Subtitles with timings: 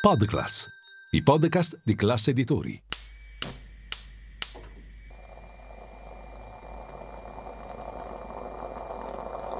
[0.00, 0.66] Podclass,
[1.10, 2.82] i podcast di classe editori.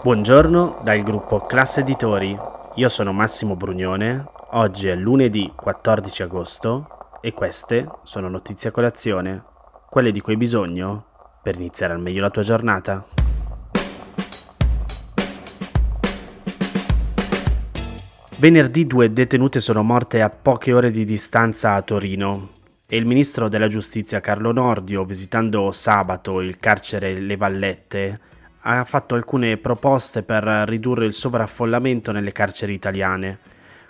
[0.02, 2.34] Buongiorno dal gruppo Classe Editori.
[2.76, 4.24] Io sono Massimo Brugnone.
[4.52, 9.44] Oggi è lunedì 14 agosto e queste sono notizie a colazione,
[9.90, 11.04] quelle di cui hai bisogno
[11.42, 13.19] per iniziare al meglio la tua giornata.
[18.40, 22.52] Venerdì due detenute sono morte a poche ore di distanza a Torino
[22.86, 28.20] e il ministro della giustizia Carlo Nordio, visitando sabato il carcere Le Vallette,
[28.60, 33.40] ha fatto alcune proposte per ridurre il sovraffollamento nelle carceri italiane.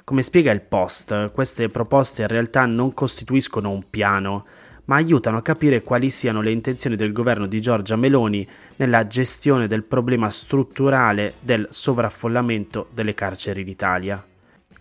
[0.03, 4.47] Come spiega il Post, queste proposte in realtà non costituiscono un piano,
[4.87, 8.45] ma aiutano a capire quali siano le intenzioni del governo di Giorgia Meloni
[8.75, 14.25] nella gestione del problema strutturale del sovraffollamento delle carceri d'Italia.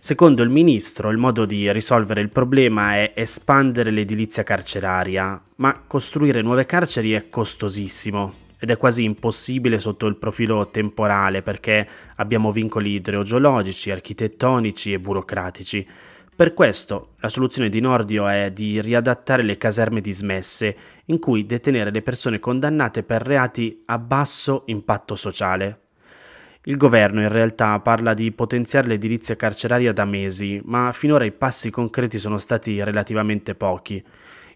[0.02, 6.40] Secondo il ministro, il modo di risolvere il problema è espandere l'edilizia carceraria, ma costruire
[6.40, 12.92] nuove carceri è costosissimo ed è quasi impossibile sotto il profilo temporale perché abbiamo vincoli
[12.92, 15.86] idrogeologici, architettonici e burocratici.
[16.34, 21.90] Per questo la soluzione di Nordio è di riadattare le caserme dismesse in cui detenere
[21.90, 25.89] le persone condannate per reati a basso impatto sociale.
[26.64, 31.70] Il governo in realtà parla di potenziare l'edilizia carceraria da mesi, ma finora i passi
[31.70, 34.04] concreti sono stati relativamente pochi.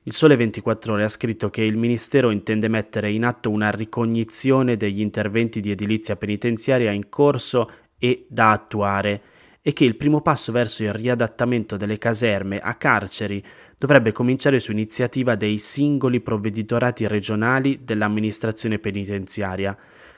[0.02, 4.77] Il Sole 24 Ore ha scritto che il Ministero intende mettere in atto una ricognizione
[4.77, 9.22] degli interventi di edilizia penitenziaria in corso e da attuare
[9.62, 13.42] e che il primo passo verso il riadattamento delle caserme a carceri
[13.78, 19.75] dovrebbe cominciare su iniziativa dei singoli provveditorati regionali dell'amministrazione penitenziaria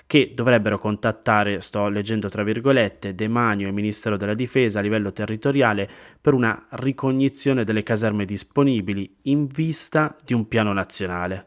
[0.06, 5.88] che dovrebbero contattare, sto leggendo tra virgolette, Demanio e Ministero della Difesa a livello territoriale
[6.20, 11.46] per una ricognizione delle caserme disponibili in vista di un piano nazionale.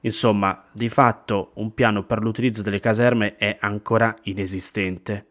[0.00, 5.26] Insomma, di fatto un piano per l'utilizzo delle caserme è ancora inesistente.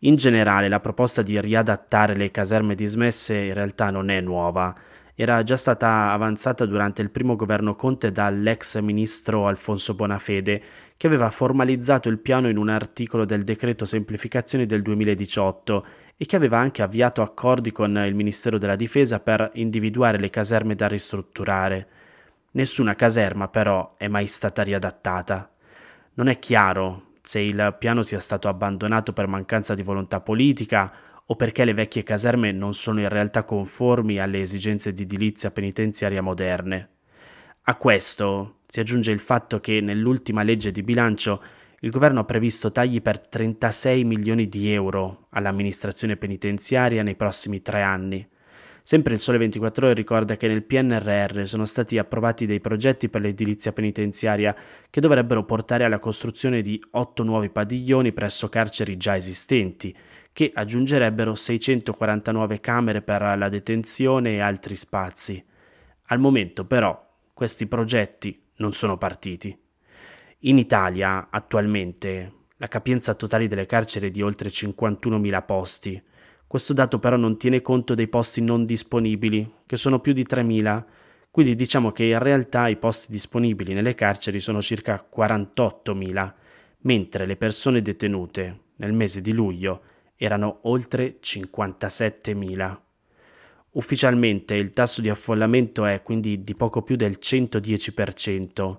[0.00, 4.74] In generale la proposta di riadattare le caserme dismesse in realtà non è nuova,
[5.14, 10.62] era già stata avanzata durante il primo governo Conte dall'ex ministro Alfonso Bonafede,
[11.00, 16.36] che aveva formalizzato il piano in un articolo del decreto semplificazioni del 2018 e che
[16.36, 21.88] aveva anche avviato accordi con il Ministero della Difesa per individuare le caserme da ristrutturare.
[22.50, 25.50] Nessuna caserma però è mai stata riadattata.
[26.16, 30.92] Non è chiaro se il piano sia stato abbandonato per mancanza di volontà politica
[31.24, 36.20] o perché le vecchie caserme non sono in realtà conformi alle esigenze di edilizia penitenziaria
[36.20, 36.88] moderne.
[37.62, 41.42] A questo si aggiunge il fatto che nell'ultima legge di bilancio
[41.80, 47.82] il governo ha previsto tagli per 36 milioni di euro all'amministrazione penitenziaria nei prossimi tre
[47.82, 48.24] anni.
[48.84, 53.22] Sempre il Sole 24 Ore ricorda che nel PNRR sono stati approvati dei progetti per
[53.22, 54.54] l'edilizia penitenziaria
[54.88, 59.92] che dovrebbero portare alla costruzione di otto nuovi padiglioni presso carceri già esistenti,
[60.32, 65.44] che aggiungerebbero 649 camere per la detenzione e altri spazi.
[66.06, 67.09] Al momento però
[67.40, 69.58] questi progetti non sono partiti.
[70.40, 76.02] In Italia attualmente la capienza totale delle carceri è di oltre 51.000 posti.
[76.46, 80.84] Questo dato però non tiene conto dei posti non disponibili, che sono più di 3.000,
[81.30, 86.32] quindi diciamo che in realtà i posti disponibili nelle carceri sono circa 48.000,
[86.80, 89.80] mentre le persone detenute nel mese di luglio
[90.14, 92.89] erano oltre 57.000.
[93.72, 98.78] Ufficialmente il tasso di affollamento è quindi di poco più del 110%.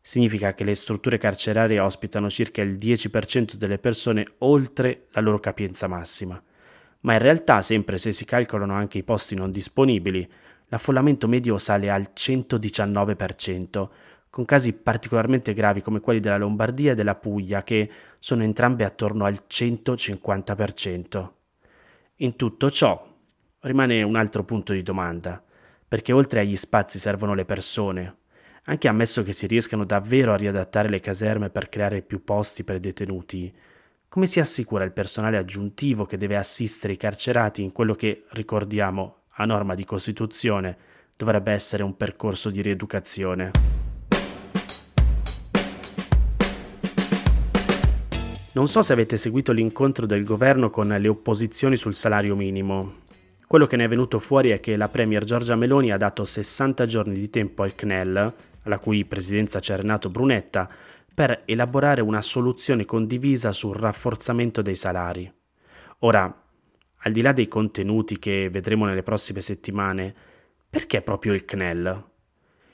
[0.00, 5.86] Significa che le strutture carcerarie ospitano circa il 10% delle persone oltre la loro capienza
[5.86, 6.42] massima.
[7.00, 10.28] Ma in realtà, sempre se si calcolano anche i posti non disponibili,
[10.66, 13.88] l'affollamento medio sale al 119%,
[14.30, 19.26] con casi particolarmente gravi come quelli della Lombardia e della Puglia, che sono entrambe attorno
[19.26, 21.28] al 150%.
[22.16, 23.12] In tutto ciò
[23.64, 25.42] rimane un altro punto di domanda,
[25.86, 28.16] perché oltre agli spazi servono le persone.
[28.64, 32.76] Anche ammesso che si riescano davvero a riadattare le caserme per creare più posti per
[32.76, 33.52] i detenuti,
[34.08, 39.22] come si assicura il personale aggiuntivo che deve assistere i carcerati in quello che, ricordiamo,
[39.36, 40.76] a norma di Costituzione,
[41.16, 43.50] dovrebbe essere un percorso di rieducazione?
[48.52, 53.02] Non so se avete seguito l'incontro del governo con le opposizioni sul salario minimo.
[53.46, 56.86] Quello che ne è venuto fuori è che la Premier Giorgia Meloni ha dato 60
[56.86, 60.68] giorni di tempo al CNEL, alla cui presidenza c'è Renato Brunetta,
[61.14, 65.32] per elaborare una soluzione condivisa sul rafforzamento dei salari.
[66.00, 66.42] Ora,
[66.96, 70.14] al di là dei contenuti che vedremo nelle prossime settimane,
[70.68, 72.04] perché proprio il CNEL?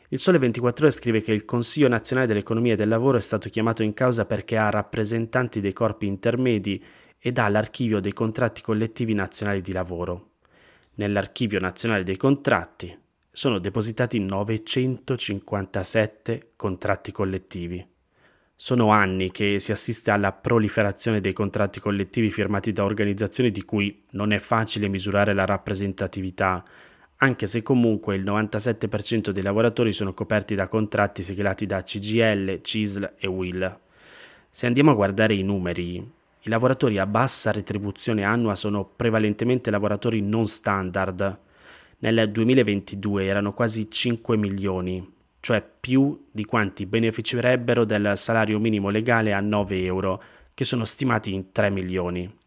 [0.09, 3.49] Il Sole 24 Ore scrive che il Consiglio nazionale dell'economia e del lavoro è stato
[3.49, 6.83] chiamato in causa perché ha rappresentanti dei corpi intermedi
[7.19, 10.30] ed ha l'archivio dei contratti collettivi nazionali di lavoro.
[11.01, 12.95] Nell'archivio nazionale dei contratti
[13.31, 17.83] sono depositati 957 contratti collettivi.
[18.55, 24.05] Sono anni che si assiste alla proliferazione dei contratti collettivi firmati da organizzazioni di cui
[24.11, 26.63] non è facile misurare la rappresentatività
[27.23, 33.15] anche se comunque il 97% dei lavoratori sono coperti da contratti siglati da CGL, CISL
[33.19, 33.79] e WIL.
[34.51, 40.23] Se andiamo a guardare i numeri, i lavoratori a bassa retribuzione annua sono prevalentemente lavoratori
[40.23, 41.39] non standard.
[41.99, 45.07] Nel 2022 erano quasi 5 milioni,
[45.41, 50.23] cioè più di quanti beneficerebbero del salario minimo legale a 9 euro,
[50.55, 52.39] che sono stimati in 3 milioni.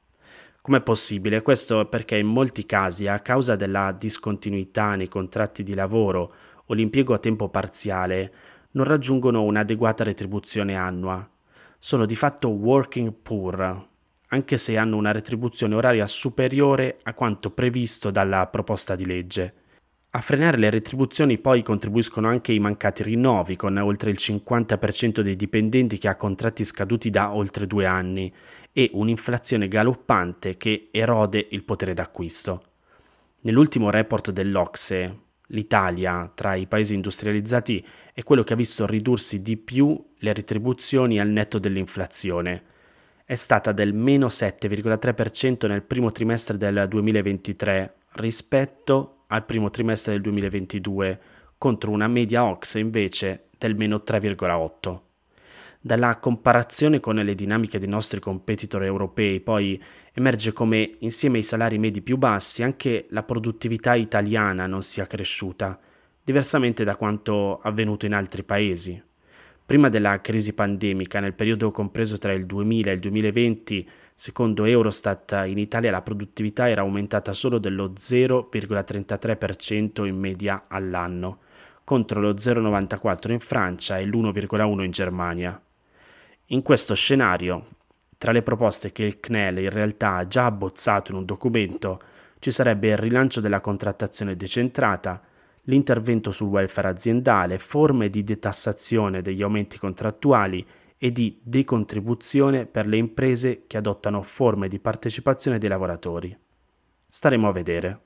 [0.60, 1.44] Com'è possibile?
[1.44, 6.34] Questo perché in molti casi, a causa della discontinuità nei contratti di lavoro
[6.66, 8.34] o l'impiego a tempo parziale,
[8.72, 11.30] non raggiungono un'adeguata retribuzione annua.
[11.86, 13.88] Sono di fatto working poor,
[14.28, 19.54] anche se hanno una retribuzione oraria superiore a quanto previsto dalla proposta di legge.
[20.12, 25.36] A frenare le retribuzioni poi contribuiscono anche i mancati rinnovi, con oltre il 50% dei
[25.36, 28.34] dipendenti che ha contratti scaduti da oltre due anni
[28.72, 32.64] e un'inflazione galoppante che erode il potere d'acquisto.
[33.42, 39.58] Nell'ultimo report dell'Ocse, l'Italia, tra i paesi industrializzati, è quello che ha visto ridursi di
[39.58, 42.64] più le retribuzioni al netto dell'inflazione.
[43.26, 50.22] È stata del meno 7,3% nel primo trimestre del 2023 rispetto al primo trimestre del
[50.22, 51.20] 2022,
[51.58, 55.00] contro una media Ocse invece del meno 3,8%.
[55.86, 59.82] Dalla comparazione con le dinamiche dei nostri competitor europei poi
[60.14, 65.80] emerge come insieme ai salari medi più bassi anche la produttività italiana non sia cresciuta,
[66.24, 69.02] diversamente da quanto avvenuto in altri paesi.
[69.66, 75.46] Prima della crisi pandemica, nel periodo compreso tra il 2000 e il 2020, secondo Eurostat
[75.48, 81.40] in Italia la produttività era aumentata solo dello 0,33% in media all'anno,
[81.84, 85.62] contro lo 0,94% in Francia e l'1,1% in Germania.
[86.48, 87.68] In questo scenario,
[88.24, 92.00] tra le proposte che il CNEL in realtà ha già abbozzato in un documento,
[92.40, 95.22] ci sarebbe il rilancio della contrattazione decentrata,
[95.64, 100.66] l'intervento sul welfare aziendale, forme di detassazione degli aumenti contrattuali
[100.98, 106.34] e di decontribuzione per le imprese che adottano forme di partecipazione dei lavoratori.
[107.06, 108.00] Staremo a vedere.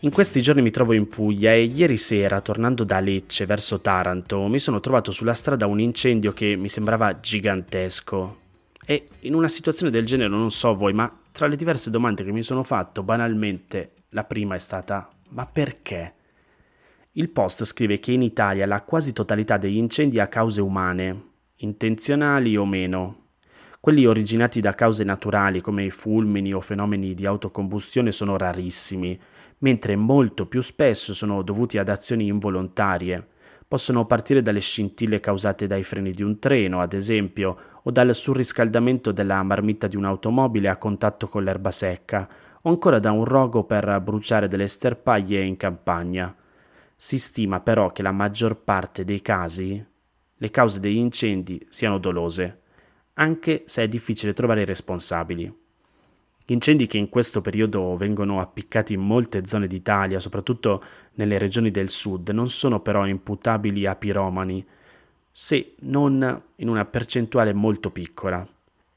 [0.00, 4.46] In questi giorni mi trovo in Puglia e ieri sera, tornando da Lecce verso Taranto,
[4.46, 8.38] mi sono trovato sulla strada un incendio che mi sembrava gigantesco.
[8.86, 12.30] E in una situazione del genere non so voi, ma tra le diverse domande che
[12.30, 16.14] mi sono fatto, banalmente, la prima è stata ma perché?
[17.12, 21.22] Il post scrive che in Italia la quasi totalità degli incendi ha cause umane,
[21.56, 23.24] intenzionali o meno.
[23.80, 29.18] Quelli originati da cause naturali come i fulmini o fenomeni di autocombustione sono rarissimi
[29.58, 33.26] mentre molto più spesso sono dovuti ad azioni involontarie.
[33.66, 39.12] Possono partire dalle scintille causate dai freni di un treno, ad esempio, o dal surriscaldamento
[39.12, 42.28] della marmitta di un'automobile a contatto con l'erba secca,
[42.62, 46.34] o ancora da un rogo per bruciare delle sterpaglie in campagna.
[46.96, 49.84] Si stima però che la maggior parte dei casi
[50.40, 52.60] le cause degli incendi siano dolose,
[53.14, 55.52] anche se è difficile trovare i responsabili.
[56.50, 60.82] Gli incendi che in questo periodo vengono appiccati in molte zone d'Italia, soprattutto
[61.16, 64.66] nelle regioni del sud, non sono però imputabili a piromani,
[65.30, 68.48] se non in una percentuale molto piccola.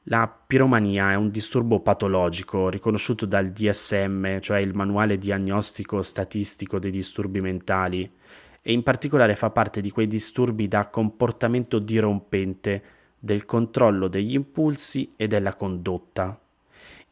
[0.04, 6.90] La piromania è un disturbo patologico riconosciuto dal DSM, cioè il manuale diagnostico statistico dei
[6.90, 8.10] disturbi mentali,
[8.62, 12.82] e in particolare fa parte di quei disturbi da comportamento dirompente
[13.18, 16.41] del controllo degli impulsi e della condotta.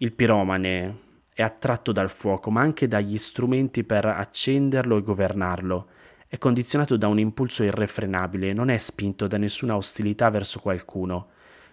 [0.02, 0.98] Il piromane
[1.34, 5.88] è attratto dal fuoco, ma anche dagli strumenti per accenderlo e governarlo.
[6.26, 11.28] È condizionato da un impulso irrefrenabile, non è spinto da nessuna ostilità verso qualcuno.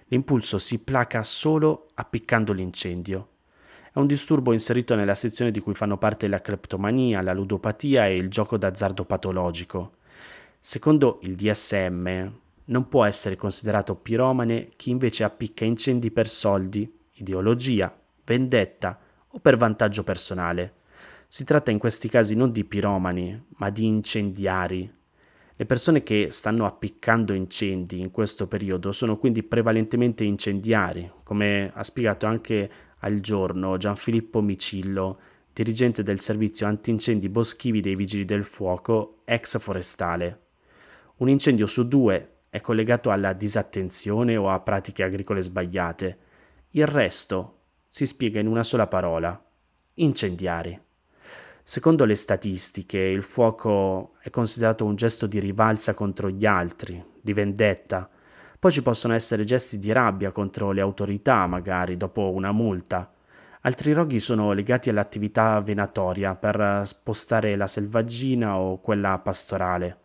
[0.08, 3.30] L'impulso si placa solo appiccando l'incendio.
[3.94, 8.18] È un disturbo inserito nella sezione di cui fanno parte la cleptomania, la ludopatia e
[8.18, 10.00] il gioco d'azzardo patologico.
[10.60, 12.30] Secondo il DSM,
[12.66, 19.56] non può essere considerato piromane chi invece appicca incendi per soldi, ideologia, vendetta o per
[19.56, 20.74] vantaggio personale.
[21.30, 24.94] Si tratta in questi casi non di piromani, ma di incendiari.
[25.56, 31.84] Le persone che stanno appiccando incendi in questo periodo sono quindi prevalentemente incendiari, come ha
[31.84, 32.70] spiegato anche
[33.00, 35.20] al giorno Gianfilippo Micillo,
[35.54, 40.42] dirigente del servizio antincendi boschivi dei Vigili del Fuoco, ex forestale.
[41.18, 46.18] Un incendio su due è collegato alla disattenzione o a pratiche agricole sbagliate.
[46.72, 47.57] Il resto
[47.98, 49.44] si spiega in una sola parola,
[49.96, 50.80] incendiari.
[51.64, 57.34] Secondo le statistiche, il fuoco è considerato un gesto di rivalsa contro gli altri, di
[57.34, 58.08] vendetta.
[58.60, 63.12] Poi ci possono essere gesti di rabbia contro le autorità, magari dopo una multa.
[63.62, 70.02] Altri roghi sono legati all'attività venatoria per spostare la selvaggina o quella pastorale.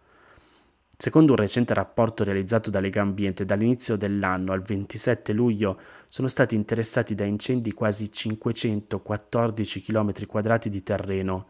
[1.03, 6.55] Secondo un recente rapporto realizzato da Lega Ambiente, dall'inizio dell'anno al 27 luglio sono stati
[6.55, 11.47] interessati da incendi quasi 514 km quadrati di terreno,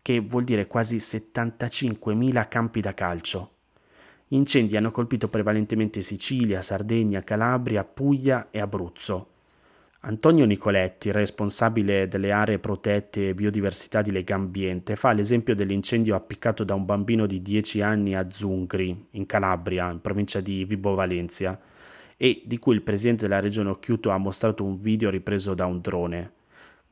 [0.00, 3.50] che vuol dire quasi 75.000 campi da calcio.
[4.26, 9.32] Gli incendi hanno colpito prevalentemente Sicilia, Sardegna, Calabria, Puglia e Abruzzo.
[10.06, 16.74] Antonio Nicoletti, responsabile delle aree protette e biodiversità di Legambiente, fa l'esempio dell'incendio appiccato da
[16.74, 21.58] un bambino di 10 anni a Zungri, in Calabria, in provincia di Vibo Valencia,
[22.18, 25.80] e di cui il presidente della regione Occhiuto ha mostrato un video ripreso da un
[25.80, 26.32] drone.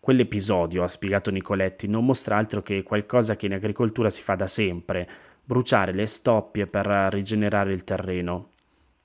[0.01, 4.47] Quell'episodio, ha spiegato Nicoletti, non mostra altro che qualcosa che in agricoltura si fa da
[4.47, 5.07] sempre,
[5.45, 8.53] bruciare le stoppie per rigenerare il terreno.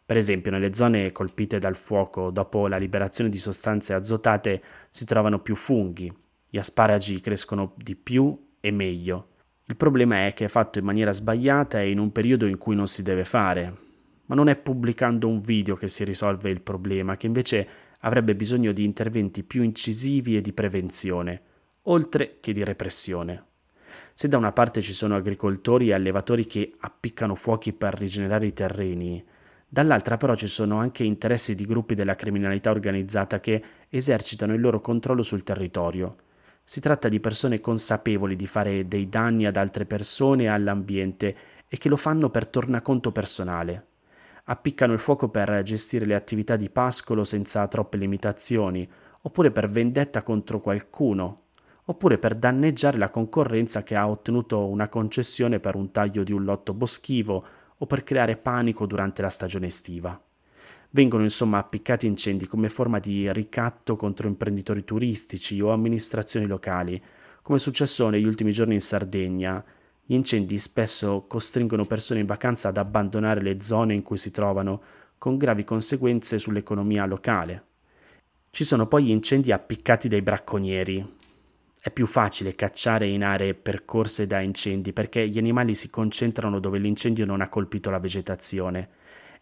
[0.07, 5.39] Per esempio, nelle zone colpite dal fuoco dopo la liberazione di sostanze azotate si trovano
[5.39, 6.09] più funghi,
[6.49, 9.27] gli asparagi crescono di più e meglio.
[9.65, 12.73] Il problema è che è fatto in maniera sbagliata e in un periodo in cui
[12.73, 13.75] non si deve fare.
[14.27, 17.67] Ma non è pubblicando un video che si risolve il problema, che invece
[17.99, 21.41] avrebbe bisogno di interventi più incisivi e di prevenzione,
[21.81, 23.43] oltre che di repressione.
[24.13, 28.53] Se da una parte ci sono agricoltori e allevatori che appiccano fuochi per rigenerare i
[28.53, 29.21] terreni,
[29.69, 34.79] Dall'altra però ci sono anche interessi di gruppi della criminalità organizzata che esercitano il loro
[34.79, 36.15] controllo sul territorio.
[36.63, 41.35] Si tratta di persone consapevoli di fare dei danni ad altre persone e all'ambiente
[41.67, 43.87] e che lo fanno per tornaconto personale.
[44.45, 48.89] Appiccano il fuoco per gestire le attività di pascolo senza troppe limitazioni,
[49.23, 51.47] oppure per vendetta contro qualcuno,
[51.85, 56.45] oppure per danneggiare la concorrenza che ha ottenuto una concessione per un taglio di un
[56.45, 57.45] lotto boschivo
[57.77, 60.19] o per creare panico durante la stagione estiva.
[60.89, 67.01] Vengono insomma appiccati incendi come forma di ricatto contro imprenditori turistici o amministrazioni locali,
[67.41, 69.63] come è successo negli ultimi giorni in Sardegna.
[70.03, 74.81] Gli incendi spesso costringono persone in vacanza ad abbandonare le zone in cui si trovano,
[75.17, 77.63] con gravi conseguenze sull'economia locale.
[78.49, 81.15] Ci sono poi gli incendi appiccati dai bracconieri,
[81.87, 86.79] è più facile cacciare in aree percorse da incendi perché gli animali si concentrano dove
[86.79, 88.89] l'incendio non ha colpito la vegetazione.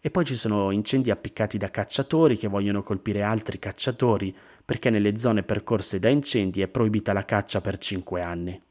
[0.00, 4.32] E poi ci sono incendi appiccati da cacciatori che vogliono colpire altri cacciatori
[4.64, 8.62] perché nelle zone percorse da incendi è proibita la caccia per 5 anni.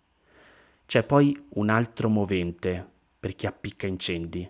[0.85, 2.87] C'è poi un altro movente
[3.19, 4.49] per chi appicca incendi.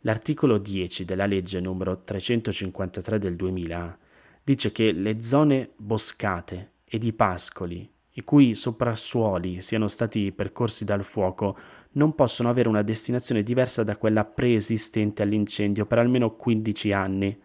[0.00, 3.98] L'articolo 10 della legge numero 353 del 2000
[4.42, 11.04] dice che le zone boscate e di pascoli i cui soprassuoli siano stati percorsi dal
[11.04, 11.56] fuoco
[11.92, 17.38] non possono avere una destinazione diversa da quella preesistente all'incendio per almeno 15 anni.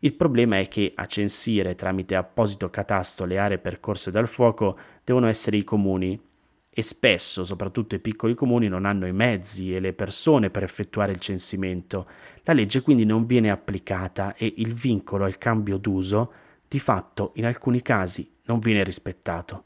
[0.00, 5.26] Il problema è che a censire tramite apposito catasto le aree percorse dal fuoco devono
[5.26, 6.18] essere i comuni
[6.70, 11.12] e spesso, soprattutto i piccoli comuni, non hanno i mezzi e le persone per effettuare
[11.12, 12.06] il censimento.
[12.44, 16.32] La legge quindi non viene applicata e il vincolo al cambio d'uso
[16.68, 19.64] di fatto in alcuni casi non viene rispettato.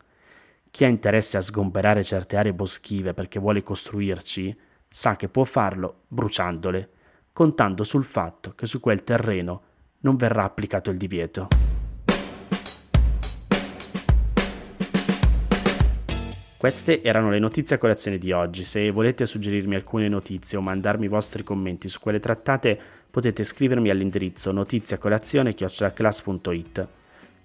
[0.70, 4.56] Chi ha interesse a sgomberare certe aree boschive perché vuole costruirci,
[4.88, 6.88] sa che può farlo bruciandole,
[7.32, 9.62] contando sul fatto che su quel terreno
[10.00, 11.48] non verrà applicato il divieto.
[16.56, 18.64] Queste erano le notizie a colazione di oggi.
[18.64, 22.78] Se volete suggerirmi alcune notizie o mandarmi i vostri commenti su quelle trattate,
[23.10, 26.88] potete scrivermi all'indirizzo notiziacolazione.it.